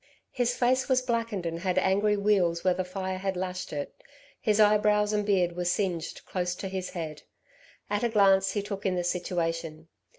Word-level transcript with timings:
His 0.31 0.55
face 0.57 0.89
was 0.89 1.03
blackened 1.03 1.45
and 1.45 1.59
had 1.59 1.77
angry 1.77 2.17
weals 2.17 2.63
where 2.63 2.73
the 2.73 2.83
fire 2.83 3.19
had 3.19 3.37
lashed 3.37 3.71
it. 3.71 4.01
His 4.41 4.59
eyebrows 4.59 5.13
and 5.13 5.23
beard 5.23 5.55
were 5.55 5.63
singed 5.63 6.25
close 6.25 6.55
to 6.55 6.67
his 6.67 6.89
head. 6.89 7.21
At 7.87 8.03
a 8.03 8.09
glance 8.09 8.53
he 8.53 8.63
took 8.63 8.83
in 8.83 8.95
the 8.95 9.03
situation. 9.03 9.89